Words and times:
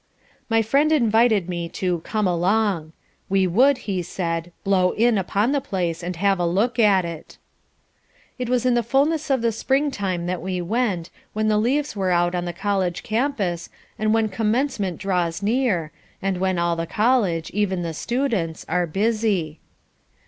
My 0.49 0.63
friend 0.63 0.91
invited 0.91 1.47
me 1.47 1.69
to 1.69 1.99
"come 1.99 2.25
along." 2.27 2.91
We 3.29 3.45
would, 3.45 3.77
he 3.85 4.01
said, 4.01 4.51
"blow 4.63 4.93
in" 4.93 5.15
upon 5.15 5.51
the 5.51 5.61
place 5.61 6.01
and 6.01 6.15
have 6.15 6.39
a 6.39 6.45
look 6.47 6.79
at 6.79 7.05
it. 7.05 7.37
It 8.39 8.49
was 8.49 8.65
in 8.65 8.73
the 8.73 8.81
fullness 8.81 9.29
of 9.29 9.43
the 9.43 9.51
spring 9.51 9.91
time 9.91 10.25
that 10.25 10.41
we 10.41 10.59
went, 10.59 11.11
when 11.33 11.49
the 11.49 11.59
leaves 11.59 11.95
are 11.95 12.09
out 12.09 12.33
on 12.33 12.45
the 12.45 12.51
college 12.51 13.03
campus, 13.03 13.69
and 13.99 14.11
when 14.11 14.29
Commencement 14.29 14.97
draws 14.97 15.43
near, 15.43 15.91
and 16.19 16.39
when 16.39 16.57
all 16.57 16.75
the 16.75 16.87
college, 16.87 17.51
even 17.51 17.83
the 17.83 17.93
students, 17.93 18.65
are 18.67 18.87
busy. 18.87 19.59